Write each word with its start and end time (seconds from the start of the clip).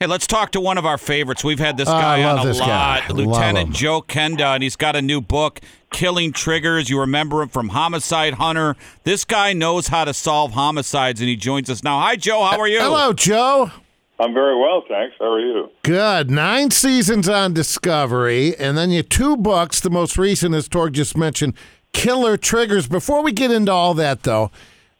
Hey, 0.00 0.06
let's 0.06 0.28
talk 0.28 0.52
to 0.52 0.60
one 0.60 0.78
of 0.78 0.86
our 0.86 0.96
favorites. 0.96 1.42
We've 1.42 1.58
had 1.58 1.76
this 1.76 1.88
Oh, 1.88 1.90
guy 1.92 2.20
I 2.20 2.24
love 2.26 2.38
on 2.38 2.44
a 2.46 2.48
this 2.50 2.60
guy. 2.60 3.00
lot, 3.00 3.08
Love 3.08 3.18
Lieutenant. 3.18 3.72
Joe 3.74 4.00
Kenda, 4.00 4.54
and 4.54 4.62
he's 4.62 4.76
got 4.76 4.94
a 4.94 5.02
new 5.02 5.20
book, 5.20 5.60
Killing 5.90 6.30
Triggers. 6.32 6.88
You 6.88 7.00
remember 7.00 7.42
him 7.42 7.48
from 7.48 7.70
Homicide 7.70 8.34
Hunter. 8.34 8.76
This 9.02 9.24
guy 9.24 9.52
knows 9.54 9.88
how 9.88 10.04
to 10.04 10.14
solve 10.14 10.52
homicides, 10.52 11.18
and 11.20 11.28
he 11.28 11.34
joins 11.34 11.68
us 11.68 11.82
now. 11.82 11.98
Hi, 11.98 12.14
Joe. 12.14 12.44
How 12.44 12.60
are 12.60 12.68
you? 12.68 12.78
Hello, 12.78 13.12
Joe. 13.12 13.72
I'm 14.20 14.32
very 14.32 14.56
well, 14.56 14.84
thanks. 14.88 15.16
How 15.18 15.32
are 15.32 15.40
you? 15.40 15.68
Good. 15.82 16.30
Nine 16.30 16.70
seasons 16.70 17.28
on 17.28 17.52
Discovery, 17.52 18.54
and 18.56 18.78
then 18.78 18.92
you 18.92 19.02
two 19.02 19.36
books. 19.36 19.80
The 19.80 19.90
most 19.90 20.16
recent, 20.16 20.54
as 20.54 20.68
Torg 20.68 20.92
just 20.92 21.16
mentioned, 21.16 21.54
Killer 21.92 22.36
Triggers. 22.36 22.86
Before 22.86 23.20
we 23.24 23.32
get 23.32 23.50
into 23.50 23.72
all 23.72 23.94
that, 23.94 24.22
though, 24.22 24.52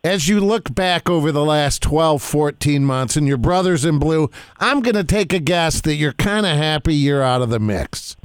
as 0.04 0.28
you 0.28 0.40
look 0.40 0.74
back 0.74 1.10
over 1.10 1.32
the 1.32 1.44
last 1.44 1.82
12, 1.82 2.22
14 2.22 2.84
months 2.84 3.16
and 3.16 3.26
your 3.26 3.36
brothers 3.36 3.84
in 3.84 3.98
blue, 3.98 4.30
I'm 4.58 4.80
going 4.80 4.94
to 4.94 5.04
take 5.04 5.32
a 5.32 5.40
guess 5.40 5.80
that 5.82 5.96
you're 5.96 6.12
kind 6.12 6.46
of 6.46 6.56
happy 6.56 6.94
you're 6.94 7.22
out 7.22 7.42
of 7.42 7.50
the 7.50 7.58
mix. 7.58 8.16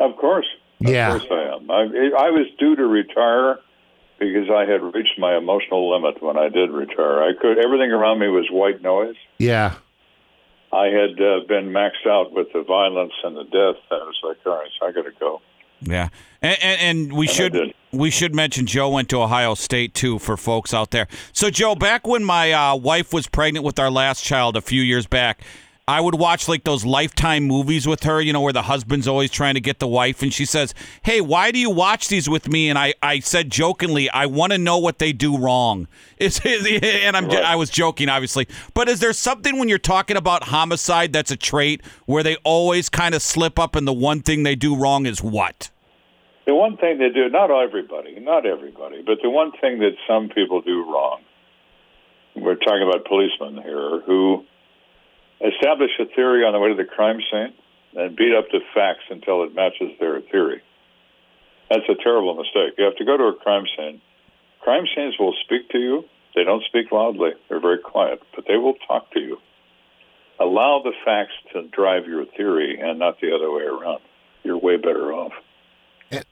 Of 0.00 0.16
course. 0.16 0.46
Of 0.84 0.90
Yeah. 0.90 1.10
course 1.18 1.26
I 1.30 1.56
am. 1.56 1.70
I, 1.70 1.82
I 1.82 2.30
was 2.30 2.46
due 2.58 2.76
to 2.76 2.86
retire 2.86 3.58
because 4.18 4.48
I 4.50 4.64
had 4.64 4.82
reached 4.82 5.18
my 5.18 5.36
emotional 5.36 5.90
limit 5.92 6.22
when 6.22 6.38
I 6.38 6.48
did 6.48 6.70
retire. 6.70 7.22
I 7.22 7.32
could 7.40 7.58
everything 7.58 7.92
around 7.92 8.18
me 8.18 8.28
was 8.28 8.48
white 8.50 8.80
noise. 8.82 9.16
Yeah. 9.38 9.74
I 10.72 10.86
had 10.86 11.20
uh, 11.20 11.40
been 11.46 11.68
maxed 11.70 12.06
out 12.08 12.32
with 12.32 12.48
the 12.52 12.62
violence 12.62 13.12
and 13.22 13.36
the 13.36 13.44
death. 13.44 13.82
I 13.90 13.94
was 13.96 14.18
like, 14.22 14.38
all 14.46 14.58
right, 14.58 14.68
so 14.80 14.86
I 14.86 14.92
got 14.92 15.02
to 15.04 15.12
go. 15.20 15.40
Yeah, 15.80 16.08
and, 16.42 16.58
and, 16.62 16.80
and 16.80 17.12
we 17.12 17.26
should 17.26 17.74
we 17.92 18.10
should 18.10 18.34
mention 18.34 18.66
Joe 18.66 18.90
went 18.90 19.08
to 19.10 19.20
Ohio 19.20 19.54
State 19.54 19.94
too 19.94 20.18
for 20.18 20.36
folks 20.36 20.72
out 20.74 20.90
there. 20.90 21.06
So 21.32 21.50
Joe, 21.50 21.74
back 21.74 22.06
when 22.06 22.24
my 22.24 22.52
uh, 22.52 22.76
wife 22.76 23.12
was 23.12 23.26
pregnant 23.26 23.64
with 23.64 23.78
our 23.78 23.90
last 23.90 24.24
child 24.24 24.56
a 24.56 24.60
few 24.60 24.82
years 24.82 25.06
back, 25.06 25.42
I 25.88 26.00
would 26.00 26.16
watch 26.16 26.48
like 26.48 26.64
those 26.64 26.84
Lifetime 26.84 27.44
movies 27.44 27.86
with 27.86 28.02
her. 28.02 28.20
You 28.20 28.32
know, 28.32 28.40
where 28.40 28.52
the 28.52 28.62
husband's 28.62 29.06
always 29.06 29.30
trying 29.30 29.54
to 29.54 29.60
get 29.60 29.78
the 29.78 29.86
wife, 29.86 30.20
and 30.20 30.34
she 30.34 30.44
says, 30.44 30.74
"Hey, 31.02 31.20
why 31.20 31.52
do 31.52 31.60
you 31.60 31.70
watch 31.70 32.08
these 32.08 32.28
with 32.28 32.48
me?" 32.48 32.68
And 32.68 32.76
I, 32.76 32.94
I 33.04 33.20
said 33.20 33.50
jokingly, 33.50 34.10
"I 34.10 34.26
want 34.26 34.50
to 34.50 34.58
know 34.58 34.78
what 34.78 34.98
they 34.98 35.12
do 35.12 35.38
wrong." 35.38 35.86
Is 36.18 36.40
and 36.44 37.16
I'm 37.16 37.30
I 37.30 37.54
was 37.54 37.70
joking, 37.70 38.08
obviously, 38.08 38.48
but 38.74 38.88
is 38.88 38.98
there 38.98 39.12
something 39.12 39.60
when 39.60 39.68
you're 39.68 39.78
talking 39.78 40.16
about 40.16 40.44
homicide 40.44 41.12
that's 41.12 41.30
a 41.30 41.36
trait 41.36 41.82
where 42.06 42.24
they 42.24 42.34
always 42.42 42.88
kind 42.88 43.14
of 43.14 43.22
slip 43.22 43.56
up, 43.56 43.76
and 43.76 43.86
the 43.86 43.92
one 43.92 44.22
thing 44.22 44.42
they 44.42 44.56
do 44.56 44.74
wrong 44.74 45.06
is 45.06 45.22
what? 45.22 45.70
The 46.46 46.54
one 46.54 46.78
thing 46.78 46.98
they 46.98 47.10
do, 47.10 47.28
not 47.28 47.52
everybody, 47.52 48.18
not 48.18 48.44
everybody, 48.44 49.02
but 49.06 49.18
the 49.22 49.30
one 49.30 49.52
thing 49.60 49.78
that 49.80 49.92
some 50.08 50.30
people 50.30 50.62
do 50.62 50.82
wrong, 50.90 51.20
we're 52.34 52.56
talking 52.56 52.82
about 52.82 53.04
policemen 53.04 53.62
here 53.62 54.00
who 54.00 54.44
establish 55.66 55.90
a 55.98 56.06
theory 56.14 56.44
on 56.44 56.52
the 56.52 56.60
way 56.60 56.68
to 56.68 56.76
the 56.76 56.84
crime 56.84 57.18
scene 57.30 57.52
and 57.96 58.16
beat 58.16 58.32
up 58.34 58.46
the 58.52 58.60
facts 58.72 59.04
until 59.10 59.42
it 59.42 59.54
matches 59.54 59.90
their 59.98 60.20
theory. 60.20 60.62
That's 61.68 61.88
a 61.88 62.00
terrible 62.02 62.34
mistake. 62.34 62.74
You 62.78 62.84
have 62.84 62.96
to 62.96 63.04
go 63.04 63.16
to 63.16 63.24
a 63.24 63.34
crime 63.34 63.64
scene. 63.76 64.00
Crime 64.60 64.84
scenes 64.94 65.14
will 65.18 65.34
speak 65.44 65.68
to 65.70 65.78
you. 65.78 66.04
They 66.34 66.44
don't 66.44 66.62
speak 66.64 66.92
loudly. 66.92 67.30
They're 67.48 67.60
very 67.60 67.78
quiet, 67.78 68.22
but 68.34 68.44
they 68.46 68.56
will 68.56 68.74
talk 68.86 69.10
to 69.12 69.20
you. 69.20 69.38
Allow 70.38 70.82
the 70.84 70.92
facts 71.04 71.32
to 71.52 71.66
drive 71.68 72.06
your 72.06 72.26
theory 72.36 72.78
and 72.80 72.98
not 72.98 73.20
the 73.20 73.34
other 73.34 73.50
way 73.50 73.62
around. 73.62 74.00
You're 74.44 74.58
way 74.58 74.76
better 74.76 75.12
off. 75.12 75.32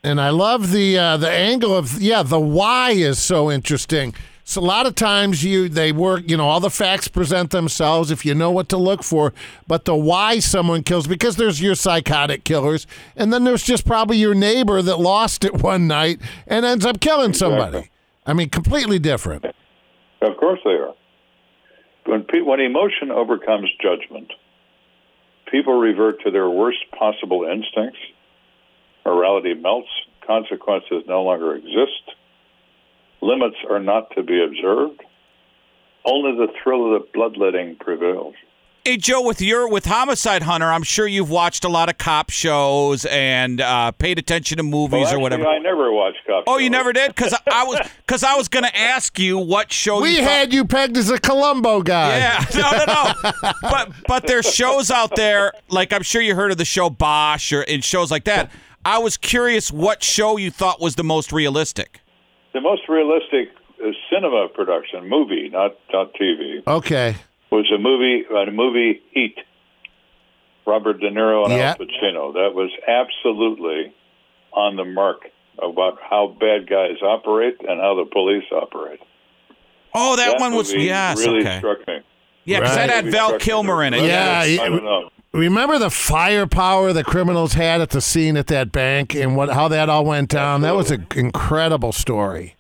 And 0.05 0.21
I 0.21 0.31
love 0.31 0.71
the 0.71 0.97
uh, 0.97 1.17
the 1.17 1.31
angle 1.31 1.77
of 1.77 2.01
yeah 2.01 2.23
the 2.23 2.39
why 2.39 2.91
is 2.93 3.19
so 3.19 3.51
interesting. 3.51 4.15
So 4.47 4.61
a 4.61 4.63
lot 4.63 4.85
of 4.87 4.95
times 4.95 5.43
you 5.43 5.71
they 5.71 5.91
work 5.91 6.25
you 6.27 6.37
know 6.37 6.47
all 6.47 6.61
the 6.61 6.71
facts 6.71 7.09
present 7.09 7.51
themselves 7.51 8.11
if 8.11 8.27
you 8.27 8.35
know 8.35 8.51
what 8.51 8.69
to 8.69 8.77
look 8.77 9.03
for, 9.03 9.33
but 9.67 9.87
the 9.87 9.97
why 9.97 10.39
someone 10.39 10.83
kills 10.83 11.07
because 11.07 11.37
there's 11.37 11.63
your 11.63 11.75
psychotic 11.75 12.45
killers, 12.45 12.87
and 13.17 13.33
then 13.33 13.45
there's 13.45 13.63
just 13.63 13.87
probably 13.87 14.19
your 14.19 14.35
neighbor 14.35 14.83
that 14.83 15.01
lost 15.01 15.45
it 15.47 15.55
one 15.63 15.87
night 15.87 16.21
and 16.47 16.67
ends 16.67 16.85
up 16.85 17.01
killing 17.01 17.33
somebody. 17.33 17.91
I 18.27 18.35
mean, 18.35 18.51
completely 18.51 18.99
different. 18.99 19.45
Of 19.45 20.37
course 20.37 20.61
they 20.65 20.73
are. 20.73 20.95
When 22.05 22.25
pe- 22.25 22.43
when 22.43 22.61
emotion 22.61 23.11
overcomes 23.11 23.71
judgment, 23.83 24.31
people 25.51 25.79
revert 25.79 26.21
to 26.23 26.31
their 26.31 26.51
worst 26.51 26.79
possible 26.99 27.45
instincts. 27.45 27.99
Morality 29.07 29.55
melts. 29.55 29.89
Consequences 30.27 31.05
no 31.07 31.23
longer 31.23 31.55
exist. 31.55 32.15
Limits 33.25 33.57
are 33.71 33.81
not 33.81 34.11
to 34.17 34.23
be 34.23 34.43
observed. 34.45 35.03
Only 36.05 36.33
the 36.37 36.53
thrill 36.63 36.95
of 36.95 37.01
the 37.03 37.09
bloodletting 37.15 37.77
prevails. 37.81 38.35
Hey 38.85 38.99
Joe, 38.99 39.23
with 39.23 39.41
your 39.41 39.67
with 39.67 39.87
Homicide 39.87 40.43
Hunter, 40.43 40.71
I'm 40.71 40.83
sure 40.83 41.07
you've 41.07 41.31
watched 41.31 41.65
a 41.65 41.71
lot 41.71 41.89
of 41.89 41.97
cop 41.97 42.29
shows 42.29 43.07
and 43.07 43.63
uh, 43.63 43.93
paid 43.93 44.19
attention 44.19 44.59
to 44.59 44.63
movies 44.63 45.05
Well, 45.07 45.15
or 45.15 45.19
whatever. 45.21 45.47
I 45.47 45.59
never 45.59 45.91
watched 45.91 46.19
cop 46.27 46.45
oh, 46.47 46.59
you 46.59 46.69
never 46.69 46.93
did? 46.93 47.09
Because 47.15 47.35
I 47.51 47.65
was 47.65 47.79
because 48.07 48.23
I 48.23 48.35
was 48.37 48.49
going 48.49 48.65
to 48.67 48.79
ask 48.79 49.19
you 49.19 49.39
what 49.39 49.73
show 49.73 50.03
We 50.03 50.11
you 50.11 50.17
thought- 50.19 50.25
had 50.31 50.53
you 50.53 50.67
pegged 50.67 50.99
as 50.99 51.09
a 51.09 51.19
Columbo 51.19 51.81
guy. 51.81 52.19
Yeah, 52.19 52.45
no, 52.55 52.71
no, 52.73 52.85
no. 52.85 53.53
but 53.63 53.93
but 54.07 54.27
there's 54.27 54.53
shows 54.53 54.91
out 54.91 55.17
there 55.17 55.55
like 55.71 55.95
I'm 55.95 56.03
sure 56.03 56.21
you 56.21 56.35
heard 56.35 56.51
of 56.51 56.59
the 56.59 56.67
show 56.67 56.91
Bosch 56.91 57.55
or 57.55 57.63
in 57.63 57.81
shows 57.81 58.11
like 58.11 58.25
that. 58.25 58.51
I 58.85 58.99
was 58.99 59.17
curious 59.17 59.73
what 59.73 60.03
show 60.03 60.37
you 60.37 60.51
thought 60.51 60.79
was 60.79 60.97
the 60.97 61.05
most 61.05 61.33
realistic. 61.33 62.01
The 62.55 62.61
most 62.61 62.89
realistic 62.89 63.51
uh, 63.85 63.89
cinema 64.11 64.49
production, 64.49 65.09
movie, 65.09 65.49
not 65.51 65.73
not 65.93 66.15
TV, 66.15 66.63
Okay. 66.67 67.17
was 67.51 67.71
a 67.75 67.79
movie 67.79 68.25
a 68.31 68.51
movie 68.51 69.03
Heat. 69.11 69.37
Robert 70.67 70.99
De 71.01 71.11
Niro 71.11 71.45
and 71.45 71.53
Yeah. 71.53 71.71
Al 71.71 71.77
Pacino. 71.77 72.33
That 72.33 72.55
was 72.55 72.71
absolutely 72.89 73.93
on 74.53 74.77
the 74.77 74.85
mark 74.85 75.29
about 75.63 75.99
how 76.01 76.29
bad 76.41 76.69
guys 76.69 77.03
operate 77.03 77.57
and 77.69 77.81
how 77.81 77.95
the 77.97 78.07
police 78.11 78.45
operate. 78.51 79.01
Oh, 79.95 80.17
that, 80.17 80.41
one 80.41 80.55
was 80.55 80.73
movie 80.73 80.87
yes, 80.87 81.19
really 81.25 81.41
okay. 81.41 81.59
struck 81.59 81.87
me. 81.87 82.01
Yeah, 82.45 82.61
because 82.61 82.77
Right. 82.77 82.87
that 82.89 83.05
had 83.05 83.13
Val. 83.13 83.39
Kilmer 83.39 83.85
in 83.85 83.95
it. 83.95 84.03
Yeah, 84.05 84.41
I 84.41 84.57
don't 84.57 84.85
know. 84.85 85.11
Remember 85.35 85.79
the 85.81 85.91
firepower 85.91 86.93
the 86.93 87.03
criminals 87.03 87.55
had 87.55 87.81
at 87.81 87.91
the 87.91 88.01
scene 88.01 88.37
at 88.37 88.47
that 88.47 88.71
bank 88.71 89.15
and 89.17 89.37
what 89.37 89.51
how 89.51 89.67
that 89.69 89.89
all 89.89 90.05
went 90.05 90.31
down? 90.31 90.61
That 90.61 90.77
was 90.77 90.91
an 90.93 91.07
incredible 91.17 91.91
story. 91.93 92.55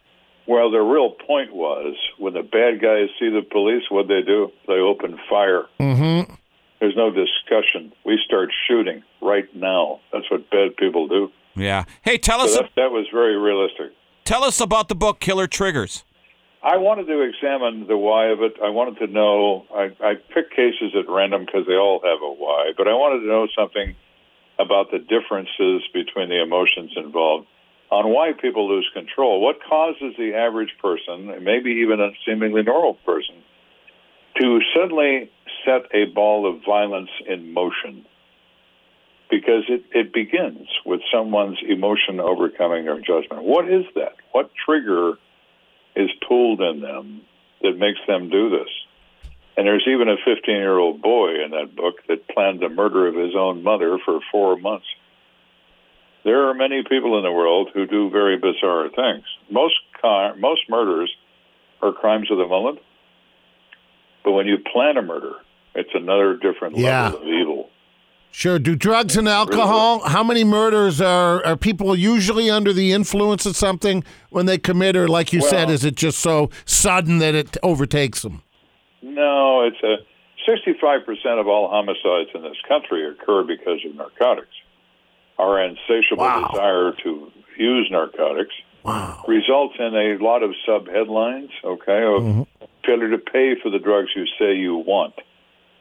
Well, 0.48 0.70
the 0.70 0.80
real 0.80 1.10
point 1.26 1.54
was 1.54 1.94
when 2.18 2.34
the 2.34 2.42
bad 2.42 2.82
guys 2.82 3.08
see 3.18 3.30
the 3.30 3.42
police, 3.50 3.84
what 3.90 4.08
they 4.08 4.22
do? 4.22 4.50
They 4.66 4.74
open 4.74 5.18
fire. 5.30 5.66
Mm-hmm. 5.80 6.34
There's 6.80 6.96
no 6.96 7.10
discussion. 7.10 7.92
We 8.04 8.18
start 8.26 8.50
shooting 8.68 9.02
right 9.22 9.46
now. 9.54 10.00
That's 10.12 10.30
what 10.30 10.50
bad 10.50 10.76
people 10.76 11.06
do. 11.08 11.30
Yeah. 11.56 11.84
Hey, 12.02 12.18
tell 12.18 12.40
us 12.40 12.54
So 12.54 12.62
that, 12.62 12.70
that 12.76 12.90
was 12.90 13.06
very 13.12 13.38
realistic. 13.38 13.92
tell 14.24 14.42
us 14.44 14.60
about 14.60 14.88
the 14.88 14.94
book 14.96 15.20
Killer 15.20 15.46
Triggers. 15.46 16.04
I 16.64 16.78
wanted 16.78 17.06
to 17.08 17.20
examine 17.20 17.86
the 17.86 17.98
why 17.98 18.28
of 18.28 18.40
it. 18.40 18.54
I 18.64 18.70
wanted 18.70 18.98
to 19.04 19.12
know. 19.12 19.66
I, 19.70 19.92
I 20.00 20.14
picked 20.14 20.56
cases 20.56 20.96
at 20.98 21.10
random 21.12 21.44
because 21.44 21.66
they 21.66 21.74
all 21.76 22.00
have 22.02 22.22
a 22.22 22.32
why, 22.32 22.72
but 22.74 22.88
I 22.88 22.94
wanted 22.94 23.20
to 23.20 23.28
know 23.28 23.46
something 23.54 23.94
about 24.58 24.90
the 24.90 24.98
differences 24.98 25.82
between 25.92 26.30
the 26.30 26.40
emotions 26.42 26.92
involved 26.96 27.46
on 27.90 28.08
why 28.08 28.32
people 28.32 28.66
lose 28.66 28.88
control. 28.94 29.42
What 29.42 29.56
causes 29.62 30.14
the 30.16 30.32
average 30.34 30.72
person, 30.80 31.44
maybe 31.44 31.84
even 31.84 32.00
a 32.00 32.12
seemingly 32.24 32.62
normal 32.62 32.94
person, 33.04 33.36
to 34.40 34.60
suddenly 34.74 35.30
set 35.66 35.82
a 35.92 36.06
ball 36.06 36.48
of 36.48 36.64
violence 36.64 37.10
in 37.26 37.52
motion? 37.52 38.06
Because 39.28 39.64
it, 39.68 39.84
it 39.92 40.14
begins 40.14 40.66
with 40.86 41.02
someone's 41.12 41.58
emotion 41.68 42.20
overcoming 42.20 42.86
their 42.86 43.00
judgment. 43.00 43.42
What 43.42 43.70
is 43.70 43.84
that? 43.96 44.14
What 44.32 44.50
trigger 44.64 45.18
in 46.60 46.80
them 46.80 47.22
that 47.62 47.78
makes 47.78 48.00
them 48.06 48.28
do 48.30 48.50
this. 48.50 48.68
And 49.56 49.66
there's 49.66 49.86
even 49.86 50.08
a 50.08 50.16
15 50.16 50.54
year 50.54 50.76
old 50.76 51.00
boy 51.00 51.44
in 51.44 51.50
that 51.52 51.76
book 51.76 51.96
that 52.08 52.28
planned 52.28 52.60
the 52.60 52.68
murder 52.68 53.06
of 53.06 53.14
his 53.14 53.34
own 53.36 53.62
mother 53.62 53.98
for 54.04 54.20
four 54.32 54.56
months. 54.56 54.86
There 56.24 56.48
are 56.48 56.54
many 56.54 56.82
people 56.82 57.18
in 57.18 57.22
the 57.24 57.30
world 57.32 57.70
who 57.72 57.86
do 57.86 58.10
very 58.10 58.36
bizarre 58.38 58.88
things. 58.88 59.24
Most 59.50 59.74
most 60.38 60.68
murders 60.68 61.10
are 61.80 61.92
crimes 61.92 62.30
of 62.30 62.38
the 62.38 62.46
moment, 62.46 62.78
but 64.22 64.32
when 64.32 64.46
you 64.46 64.58
plan 64.58 64.96
a 64.96 65.02
murder, 65.02 65.34
it's 65.74 65.94
another 65.94 66.36
different 66.36 66.76
Yeah. 66.76 67.04
level 67.04 67.22
of 67.22 67.28
evil. 67.28 67.70
Sure. 68.36 68.58
Do 68.58 68.74
drugs 68.74 69.16
and 69.16 69.28
alcohol? 69.28 70.00
How 70.00 70.24
many 70.24 70.42
murders 70.42 71.00
are 71.00 71.46
are 71.46 71.56
people 71.56 71.94
usually 71.94 72.50
under 72.50 72.72
the 72.72 72.90
influence 72.90 73.46
of 73.46 73.56
something 73.56 74.02
when 74.30 74.46
they 74.46 74.58
commit, 74.58 74.96
or 74.96 75.06
like 75.06 75.32
you 75.32 75.40
said, 75.40 75.70
is 75.70 75.84
it 75.84 75.94
just 75.94 76.18
so 76.18 76.50
sudden 76.64 77.18
that 77.20 77.36
it 77.36 77.56
overtakes 77.62 78.22
them? 78.22 78.42
No, 79.02 79.62
it's 79.62 79.80
a 79.84 79.98
65% 80.50 81.38
of 81.38 81.46
all 81.46 81.70
homicides 81.70 82.30
in 82.34 82.42
this 82.42 82.56
country 82.66 83.06
occur 83.08 83.44
because 83.44 83.78
of 83.88 83.94
narcotics. 83.94 84.48
Our 85.38 85.62
insatiable 85.62 86.24
Wow. 86.24 86.48
desire 86.50 86.92
to 87.04 87.30
use 87.56 87.88
narcotics 87.88 88.54
Wow. 88.82 89.22
results 89.28 89.76
in 89.78 89.94
a 89.94 90.18
lot 90.18 90.42
of 90.42 90.50
sub 90.66 90.88
headlines, 90.88 91.50
okay, 91.62 92.02
of 92.02 92.22
mm-hmm. 92.22 92.42
failure 92.84 93.10
to 93.10 93.18
pay 93.18 93.54
for 93.62 93.70
the 93.70 93.78
drugs 93.78 94.08
you 94.16 94.26
say 94.40 94.56
you 94.56 94.74
want. 94.74 95.14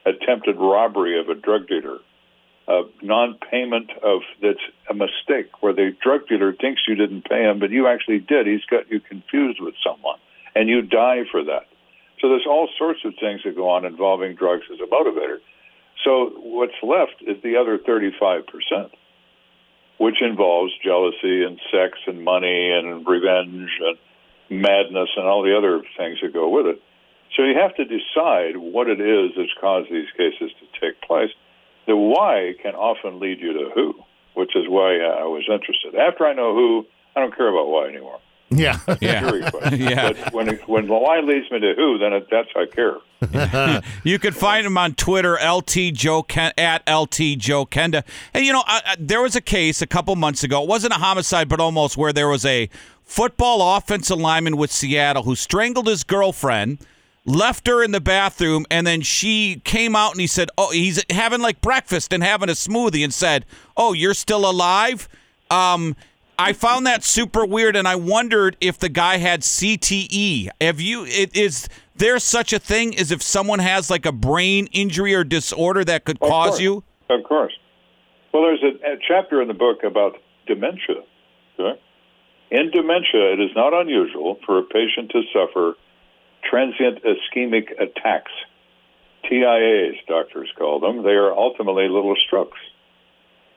attempted 0.06 0.56
robbery 0.56 1.18
of 1.18 1.28
a 1.30 1.34
drug 1.34 1.66
dealer, 1.66 1.98
a 2.66 2.82
non-payment 3.02 3.90
of 4.02 4.22
that's 4.40 4.58
a 4.88 4.94
mistake 4.94 5.50
where 5.60 5.72
the 5.72 5.96
drug 6.02 6.26
dealer 6.28 6.52
thinks 6.52 6.82
you 6.88 6.94
didn't 6.94 7.28
pay 7.28 7.42
him, 7.44 7.58
but 7.58 7.70
you 7.70 7.86
actually 7.86 8.20
did. 8.20 8.46
He's 8.46 8.64
got 8.64 8.90
you 8.90 9.00
confused 9.00 9.60
with 9.60 9.74
someone, 9.86 10.18
and 10.54 10.68
you 10.68 10.82
die 10.82 11.24
for 11.30 11.44
that. 11.44 11.66
So 12.20 12.28
there's 12.28 12.46
all 12.48 12.68
sorts 12.78 13.00
of 13.04 13.14
things 13.20 13.42
that 13.44 13.54
go 13.54 13.68
on 13.68 13.84
involving 13.84 14.34
drugs 14.34 14.64
as 14.72 14.78
a 14.80 14.86
motivator. 14.86 15.38
So 16.04 16.30
what's 16.36 16.80
left 16.82 17.22
is 17.26 17.42
the 17.42 17.56
other 17.56 17.78
35 17.78 18.46
percent 18.46 18.92
which 19.98 20.20
involves 20.20 20.72
jealousy 20.82 21.44
and 21.44 21.60
sex 21.70 21.98
and 22.06 22.24
money 22.24 22.70
and 22.72 23.06
revenge 23.06 23.70
and 23.80 23.98
madness 24.50 25.08
and 25.16 25.26
all 25.26 25.42
the 25.42 25.56
other 25.56 25.82
things 25.96 26.18
that 26.22 26.32
go 26.32 26.48
with 26.48 26.66
it. 26.66 26.82
So 27.36 27.42
you 27.42 27.54
have 27.58 27.74
to 27.76 27.84
decide 27.84 28.56
what 28.56 28.88
it 28.88 29.00
is 29.00 29.32
that's 29.36 29.54
caused 29.60 29.90
these 29.90 30.10
cases 30.16 30.50
to 30.60 30.80
take 30.80 31.00
place. 31.02 31.30
The 31.86 31.96
why 31.96 32.54
can 32.62 32.74
often 32.74 33.20
lead 33.20 33.40
you 33.40 33.52
to 33.52 33.70
who, 33.74 33.94
which 34.34 34.56
is 34.56 34.64
why 34.68 34.96
I 34.96 35.24
was 35.24 35.44
interested. 35.50 35.94
After 35.94 36.26
I 36.26 36.32
know 36.32 36.54
who, 36.54 36.86
I 37.14 37.20
don't 37.20 37.36
care 37.36 37.48
about 37.48 37.68
why 37.68 37.88
anymore. 37.88 38.20
Yeah. 38.50 38.78
Yeah. 39.00 39.50
yeah. 39.72 40.12
But 40.12 40.32
when 40.32 40.48
it, 40.48 40.68
when 40.68 40.86
the 40.86 40.94
why 40.94 41.20
leads 41.20 41.50
me 41.50 41.60
to 41.60 41.74
who, 41.76 41.98
then 41.98 42.12
it, 42.12 42.28
that's 42.30 42.48
I 42.54 42.66
care. 42.66 42.96
you 44.04 44.18
can 44.18 44.32
find 44.32 44.66
him 44.66 44.76
on 44.76 44.94
Twitter, 44.94 45.34
LT 45.34 45.92
Joe 45.92 46.22
Ken, 46.22 46.52
at 46.58 46.82
LT 46.88 47.38
Joe 47.38 47.66
Kenda. 47.66 48.04
And 48.32 48.44
you 48.44 48.52
know, 48.52 48.62
I, 48.66 48.82
I, 48.86 48.96
there 48.98 49.22
was 49.22 49.34
a 49.34 49.40
case 49.40 49.82
a 49.82 49.86
couple 49.86 50.14
months 50.16 50.44
ago. 50.44 50.62
It 50.62 50.68
wasn't 50.68 50.92
a 50.92 50.98
homicide, 50.98 51.48
but 51.48 51.60
almost 51.60 51.96
where 51.96 52.12
there 52.12 52.28
was 52.28 52.44
a 52.44 52.68
football 53.02 53.76
offensive 53.76 54.18
lineman 54.18 54.56
with 54.56 54.70
Seattle 54.70 55.22
who 55.22 55.34
strangled 55.34 55.86
his 55.86 56.04
girlfriend 56.04 56.78
left 57.26 57.66
her 57.66 57.82
in 57.82 57.90
the 57.92 58.00
bathroom 58.00 58.66
and 58.70 58.86
then 58.86 59.00
she 59.00 59.60
came 59.64 59.96
out 59.96 60.12
and 60.12 60.20
he 60.20 60.26
said 60.26 60.50
oh 60.58 60.70
he's 60.72 61.02
having 61.08 61.40
like 61.40 61.58
breakfast 61.62 62.12
and 62.12 62.22
having 62.22 62.50
a 62.50 62.52
smoothie 62.52 63.02
and 63.02 63.14
said 63.14 63.46
oh 63.78 63.94
you're 63.94 64.12
still 64.12 64.48
alive 64.48 65.08
um 65.50 65.96
I 66.38 66.52
found 66.52 66.86
that 66.86 67.04
super 67.04 67.46
weird, 67.46 67.76
and 67.76 67.86
I 67.86 67.94
wondered 67.94 68.56
if 68.60 68.78
the 68.78 68.88
guy 68.88 69.18
had 69.18 69.42
CTE. 69.42 70.48
Have 70.60 70.80
you? 70.80 71.04
It, 71.04 71.36
is 71.36 71.68
there 71.94 72.18
such 72.18 72.52
a 72.52 72.58
thing 72.58 72.98
as 72.98 73.12
if 73.12 73.22
someone 73.22 73.60
has 73.60 73.90
like 73.90 74.04
a 74.04 74.12
brain 74.12 74.68
injury 74.72 75.14
or 75.14 75.22
disorder 75.24 75.84
that 75.84 76.04
could 76.04 76.16
Of 76.20 76.28
cause 76.28 76.48
course. 76.50 76.60
you? 76.60 76.82
Of 77.08 77.22
course. 77.24 77.52
Well, 78.32 78.42
there's 78.42 78.62
a, 78.62 78.94
a 78.94 78.96
chapter 79.06 79.40
in 79.42 79.48
the 79.48 79.54
book 79.54 79.84
about 79.84 80.16
dementia. 80.46 81.04
Okay? 81.58 81.80
In 82.50 82.70
dementia, 82.70 83.32
it 83.32 83.40
is 83.40 83.50
not 83.54 83.72
unusual 83.72 84.38
for 84.44 84.58
a 84.58 84.62
patient 84.62 85.10
to 85.12 85.22
suffer 85.32 85.74
transient 86.48 87.00
ischemic 87.04 87.70
attacks. 87.80 88.32
TIAs, 89.24 89.94
doctors 90.06 90.50
call 90.58 90.80
them. 90.80 91.02
They 91.02 91.12
are 91.12 91.32
ultimately 91.32 91.88
little 91.88 92.14
strokes 92.26 92.58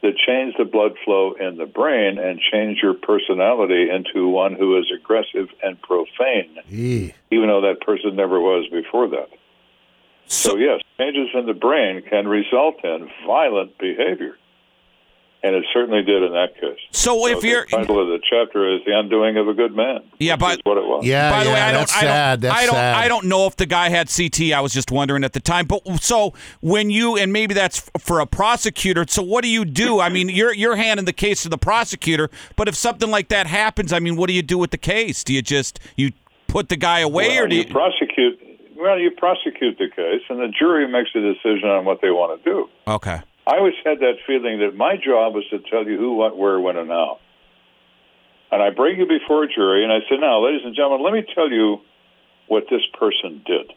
that 0.02 0.16
change 0.16 0.54
the 0.58 0.64
blood 0.66 0.94
flow 1.04 1.34
in 1.34 1.58
the 1.58 1.66
brain 1.66 2.20
and 2.20 2.40
change 2.40 2.80
your 2.82 2.94
personality 2.94 3.90
into 3.90 4.28
one 4.28 4.54
who 4.54 4.78
is 4.78 4.86
aggressive 4.96 5.50
and 5.64 5.82
profane, 5.82 6.56
Eee. 6.72 7.14
even 7.32 7.48
though 7.48 7.62
that 7.62 7.82
person 7.82 8.16
never 8.16 8.40
was 8.40 8.68
before 8.72 9.08
that. 9.10 9.30
So, 10.28 10.52
So, 10.52 10.58
yes, 10.58 10.82
changes 11.00 11.30
in 11.34 11.46
the 11.48 11.54
brain 11.54 12.04
can 12.08 12.28
result 12.28 12.84
in 12.84 13.10
violent 13.26 13.78
behavior. 13.80 14.38
And 15.44 15.56
it 15.56 15.64
certainly 15.72 16.02
did 16.02 16.24
in 16.24 16.32
that 16.34 16.56
case. 16.60 16.80
so 16.92 17.28
if 17.28 17.42
the 17.42 17.48
you're 17.48 17.66
title 17.66 18.02
of 18.02 18.08
the 18.08 18.20
chapter 18.28 18.74
is 18.76 18.82
"The 18.86 18.98
Undoing 18.98 19.38
of 19.38 19.48
a 19.48 19.54
Good 19.54 19.76
Man." 19.76 20.00
Yeah, 20.20 20.34
which 20.34 20.40
but- 20.40 20.60
what 20.64 20.78
it 20.78 20.84
was. 20.84 21.06
Yeah, 21.06 21.30
By 21.32 21.44
the 21.44 21.50
yeah, 21.52 21.56
way, 21.56 21.62
I 21.62 21.72
don't, 21.72 21.82
that's 21.82 21.96
I 21.96 22.02
sad. 22.02 22.42
don't, 22.42 22.50
that's 22.50 22.62
I 22.62 22.66
don't, 22.66 22.74
sad. 22.76 22.96
I 22.96 23.08
don't 23.08 23.26
know 23.26 23.46
if 23.46 23.56
the 23.56 23.68
guy 23.68 23.90
had 23.90 24.10
CT. 24.10 24.52
I 24.52 24.62
was 24.62 24.74
just 24.74 24.92
wondering 24.92 25.24
at 25.24 25.34
the 25.34 25.40
time. 25.40 25.68
But 25.68 25.82
so 26.02 26.34
when 26.62 26.90
you 26.90 27.18
and 27.18 27.32
maybe 27.32 27.54
that's 27.54 27.88
for 28.00 28.20
a 28.20 28.26
prosecutor. 28.26 29.06
So 29.08 29.22
what 29.22 29.44
do 29.44 29.50
you 29.50 29.64
do? 29.64 30.00
I 30.00 30.10
mean, 30.10 30.28
you're 30.30 30.54
you're 30.54 30.76
handing 30.76 31.06
the 31.06 31.14
case 31.14 31.44
to 31.44 31.50
the 31.50 31.58
prosecutor. 31.60 32.30
But 32.56 32.68
if 32.68 32.76
something 32.76 33.12
like 33.12 33.28
that 33.30 33.46
happens, 33.46 33.94
I 33.94 34.00
mean, 34.00 34.16
what 34.16 34.28
do 34.28 34.34
you 34.34 34.42
do 34.42 34.58
with 34.58 34.72
the 34.72 34.78
case? 34.80 35.24
Do 35.24 35.34
you 35.34 35.44
just 35.44 35.80
you 35.96 36.14
put 36.48 36.70
the 36.70 36.78
guy 36.78 37.02
away, 37.02 37.28
well, 37.30 37.44
or 37.44 37.48
do 37.48 37.56
you 37.56 37.62
you? 37.64 37.72
prosecute? 37.72 38.40
Well, 38.76 39.00
you 39.00 39.12
prosecute 39.12 39.78
the 39.78 39.88
case, 39.96 40.22
and 40.30 40.40
the 40.40 40.48
jury 40.58 40.88
makes 40.88 41.10
a 41.16 41.20
decision 41.20 41.70
on 41.70 41.86
what 41.86 42.00
they 42.02 42.10
want 42.12 42.44
to 42.44 42.50
do. 42.50 42.70
Okay. 42.88 43.22
I 43.48 43.60
always 43.60 43.80
had 43.86 44.00
that 44.00 44.20
feeling 44.28 44.60
that 44.60 44.76
my 44.76 44.98
job 44.98 45.34
was 45.34 45.48
to 45.52 45.60
tell 45.72 45.88
you 45.88 45.98
who, 45.98 46.16
what, 46.16 46.38
where, 46.38 46.60
when, 46.60 46.76
and 46.76 46.90
how. 46.90 47.20
And 48.52 48.62
I 48.62 48.72
bring 48.72 49.00
you 49.00 49.08
before 49.08 49.44
a 49.44 49.48
jury, 49.48 49.84
and 49.84 49.92
I 49.92 50.00
say, 50.10 50.18
now, 50.20 50.44
ladies 50.44 50.66
and 50.66 50.76
gentlemen, 50.76 51.02
let 51.02 51.14
me 51.14 51.24
tell 51.34 51.50
you 51.50 51.80
what 52.48 52.66
this 52.70 52.84
person 53.00 53.42
did. 53.46 53.72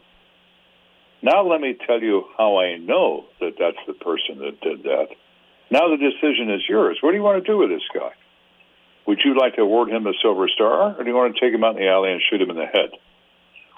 Now, 1.21 1.47
let 1.47 1.61
me 1.61 1.77
tell 1.87 2.01
you 2.01 2.25
how 2.37 2.59
I 2.59 2.77
know 2.79 3.25
that 3.39 3.53
that's 3.57 3.79
the 3.87 3.93
person 3.93 4.39
that 4.39 4.59
did 4.59 4.83
that. 4.83 5.07
Now, 5.69 5.87
the 5.87 5.95
decision 5.95 6.51
is 6.51 6.67
yours. 6.67 6.97
What 6.99 7.11
do 7.11 7.17
you 7.17 7.23
want 7.23 7.41
to 7.41 7.49
do 7.49 7.57
with 7.57 7.69
this 7.69 7.87
guy? 7.93 8.11
Would 9.07 9.19
you 9.23 9.37
like 9.39 9.55
to 9.55 9.61
award 9.61 9.89
him 9.89 10.05
a 10.05 10.11
Silver 10.21 10.49
Star, 10.49 10.97
or 10.97 11.03
do 11.03 11.09
you 11.09 11.15
want 11.15 11.33
to 11.33 11.39
take 11.39 11.53
him 11.53 11.63
out 11.63 11.77
in 11.77 11.83
the 11.83 11.89
alley 11.89 12.11
and 12.11 12.21
shoot 12.29 12.41
him 12.41 12.49
in 12.49 12.57
the 12.57 12.65
head? 12.65 12.91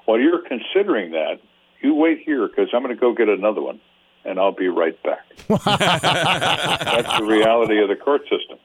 While 0.05 0.19
you're 0.19 0.41
considering 0.41 1.11
that, 1.11 1.39
you 1.81 1.93
wait 1.93 2.23
here 2.25 2.47
because 2.47 2.69
I'm 2.73 2.81
going 2.81 2.95
to 2.95 2.99
go 2.99 3.13
get 3.13 3.29
another 3.29 3.61
one, 3.61 3.79
and 4.25 4.39
I'll 4.39 4.51
be 4.55 4.67
right 4.69 4.97
back. 5.03 5.25
That's 5.47 7.17
the 7.19 7.25
reality 7.25 7.81
of 7.81 7.89
the 7.89 7.95
court 7.95 8.21
system. 8.23 8.57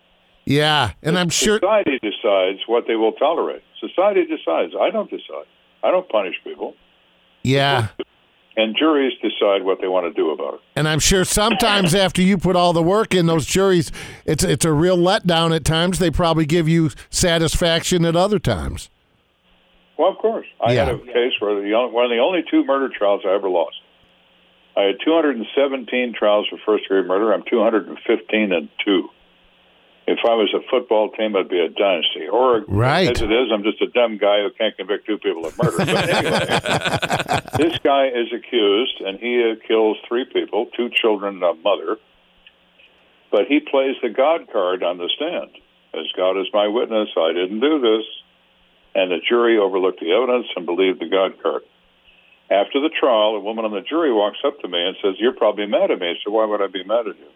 Yeah, 0.45 0.93
and 1.03 1.19
I'm 1.19 1.29
sure. 1.29 1.59
Society 1.59 1.99
decides 2.03 2.61
what 2.67 2.85
they 2.87 2.97
will 2.97 3.13
tolerate. 3.13 3.63
Society 3.81 4.25
decides. 4.25 4.73
I 4.81 4.91
don't 4.91 5.11
decide. 5.11 5.47
I 5.83 5.91
don't 5.91 6.09
punish 6.09 6.35
people. 6.43 6.75
Yeah, 7.43 7.89
And 8.57 8.75
juries 8.77 9.13
decide 9.23 9.63
what 9.63 9.79
they 9.81 9.87
want 9.89 10.07
to 10.07 10.13
do 10.13 10.31
about 10.31 10.55
it. 10.55 10.61
and 10.75 10.89
I'm 10.89 10.99
sure 10.99 11.25
sometimes 11.25 11.95
after 11.95 12.21
you 12.21 12.37
put 12.37 12.57
all 12.57 12.73
the 12.73 12.83
work 12.83 13.15
in, 13.15 13.27
those 13.27 13.47
juries, 13.47 13.93
it's 14.27 14.43
it's 14.43 14.65
a 14.65 14.73
real 14.73 14.97
letdown. 14.99 15.55
At 15.55 15.65
times, 15.65 15.99
they 16.01 16.11
probably 16.11 16.47
give 16.47 16.69
you 16.69 16.91
satisfaction. 17.11 18.05
At 18.05 18.17
other 18.17 18.39
times, 18.41 18.91
Well, 19.99 20.09
of 20.11 20.19
course. 20.19 20.47
I 20.61 20.73
Yeah. 20.73 20.87
had 20.87 20.95
a 20.95 20.99
case 20.99 21.33
where 21.41 21.55
the 21.61 21.71
one 21.93 22.05
of 22.05 22.11
the 22.11 22.19
only 22.19 22.43
two 22.51 22.65
murder 22.65 22.89
trials 22.89 23.23
I 23.25 23.35
ever 23.35 23.49
lost. 23.49 23.77
I 24.77 24.83
had 24.83 24.97
217 25.05 26.15
trials 26.17 26.47
for 26.49 26.59
first 26.65 26.85
degree 26.85 27.03
murder. 27.03 27.33
I'm 27.33 27.43
215 27.49 28.53
and 28.53 28.69
two. 28.85 29.09
If 30.07 30.21
I 30.25 30.35
was 30.35 30.49
a 30.55 30.61
football 30.71 31.11
team, 31.11 31.37
I'd 31.37 31.49
be 31.51 31.61
a 31.61 31.69
dynasty. 31.69 32.29
Or 32.33 32.65
Right. 32.67 33.11
as 33.11 33.21
it 33.21 33.31
is, 33.31 33.51
I'm 33.53 33.63
just 33.63 33.83
a 33.83 33.89
dumb 33.89 34.17
guy 34.17 34.41
who 34.41 34.51
can't 34.57 34.75
convict 34.77 35.05
two 35.07 35.19
people 35.19 35.45
of 35.45 35.59
murder. 35.59 35.77
But 35.79 36.09
anyway, 36.09 36.47
this 37.59 37.79
guy 37.85 38.07
is 38.09 38.33
accused, 38.33 39.03
and 39.05 39.19
he 39.19 39.43
uh, 39.53 39.57
kills 39.67 39.99
three 40.09 40.25
people, 40.25 40.67
two 40.75 40.89
children 40.89 41.35
and 41.35 41.43
a 41.43 41.55
mother. 41.55 41.99
But 43.31 43.49
he 43.49 43.61
plays 43.61 43.97
the 44.01 44.09
God 44.09 44.49
card 44.51 44.83
on 44.83 44.97
the 44.97 45.11
stand. 45.15 45.51
As 45.93 46.07
God 46.17 46.41
is 46.41 46.47
my 46.55 46.69
witness, 46.69 47.11
I 47.17 47.33
didn't 47.35 47.61
do 47.61 47.79
this. 47.81 48.07
And 48.95 49.11
the 49.11 49.19
jury 49.29 49.59
overlooked 49.59 50.01
the 50.01 50.13
evidence 50.13 50.47
and 50.57 50.65
believed 50.65 51.01
the 51.01 51.09
God 51.11 51.35
card. 51.43 51.63
After 52.51 52.81
the 52.81 52.89
trial, 52.89 53.37
a 53.37 53.41
woman 53.41 53.65
on 53.67 53.73
the 53.73 53.83
jury 53.83 54.13
walks 54.13 54.39
up 54.45 54.59
to 54.61 54.69
me 54.69 54.81
and 54.81 54.97
says, 55.03 55.15
You're 55.19 55.37
probably 55.37 55.67
mad 55.67 55.91
at 55.91 55.99
me. 56.01 56.09
I 56.09 56.15
said, 56.25 56.33
Why 56.33 56.47
would 56.47 56.63
I 56.63 56.67
be 56.67 56.83
mad 56.85 57.07
at 57.07 57.19
you? 57.19 57.29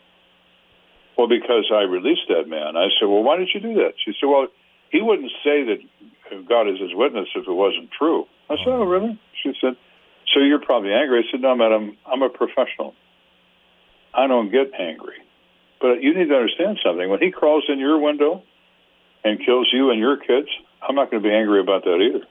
Well, 1.19 1.29
because 1.29 1.71
I 1.73 1.83
released 1.83 2.29
that 2.29 2.49
man. 2.49 2.77
I 2.77 2.89
said, 2.99 3.07
Well, 3.07 3.23
why 3.23 3.37
did 3.37 3.51
you 3.53 3.61
do 3.61 3.75
that? 3.75 3.93
She 4.03 4.13
said, 4.19 4.27
Well, 4.27 4.49
he 4.91 5.03
wouldn't 5.03 5.31
say 5.45 5.65
that 5.65 6.49
God 6.49 6.69
is 6.69 6.81
his 6.81 6.95
witness 6.95 7.29
if 7.37 7.47
it 7.47 7.53
wasn't 7.53 7.91
true. 7.93 8.25
I 8.49 8.57
said, 8.57 8.73
Oh, 8.73 8.85
really? 8.85 9.21
She 9.43 9.53
said, 9.61 9.77
So 10.33 10.41
you're 10.41 10.61
probably 10.61 10.93
angry. 10.93 11.21
I 11.21 11.31
said, 11.31 11.43
No, 11.43 11.55
madam, 11.55 11.99
I'm 12.07 12.23
a 12.23 12.31
professional. 12.31 12.95
I 14.15 14.27
don't 14.27 14.51
get 14.51 14.73
angry. 14.79 15.17
But 15.81 16.03
you 16.03 16.15
need 16.15 16.29
to 16.29 16.37
understand 16.37 16.79
something. 16.85 17.11
When 17.11 17.21
he 17.21 17.31
crawls 17.31 17.65
in 17.69 17.79
your 17.79 17.99
window 17.99 18.43
and 19.25 19.45
kills 19.45 19.69
you 19.73 19.91
and 19.91 19.99
your 19.99 20.17
kids, 20.17 20.49
I'm 20.81 20.95
not 20.95 21.11
going 21.11 21.23
to 21.23 21.29
be 21.29 21.35
angry 21.35 21.61
about 21.61 21.85
that 21.85 22.01
either. 22.01 22.25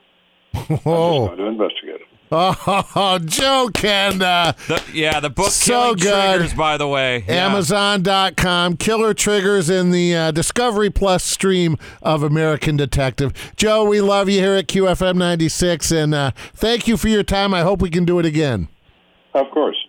I'm 0.54 0.66
just 0.68 0.84
going 0.84 1.36
to 1.38 1.46
investigate 1.46 2.00
it. 2.00 2.11
oh, 2.34 3.18
Joe 3.22 3.68
Kenda. 3.74 4.56
The, 4.66 4.82
yeah, 4.96 5.20
the 5.20 5.28
book 5.28 5.50
So 5.50 5.94
Killing 5.94 5.96
good. 5.96 6.36
Triggers, 6.38 6.54
by 6.54 6.78
the 6.78 6.88
way. 6.88 7.24
Yeah. 7.28 7.46
Amazon.com, 7.46 8.78
Killer 8.78 9.12
Triggers 9.12 9.68
in 9.68 9.90
the 9.90 10.16
uh, 10.16 10.30
Discovery 10.30 10.88
Plus 10.88 11.22
stream 11.22 11.76
of 12.00 12.22
American 12.22 12.78
Detective. 12.78 13.34
Joe, 13.56 13.84
we 13.84 14.00
love 14.00 14.30
you 14.30 14.40
here 14.40 14.54
at 14.54 14.66
QFM 14.66 15.16
96, 15.16 15.90
and 15.92 16.14
uh, 16.14 16.30
thank 16.54 16.88
you 16.88 16.96
for 16.96 17.08
your 17.08 17.22
time. 17.22 17.52
I 17.52 17.60
hope 17.60 17.82
we 17.82 17.90
can 17.90 18.06
do 18.06 18.18
it 18.18 18.24
again. 18.24 18.68
Of 19.34 19.50
course. 19.50 19.76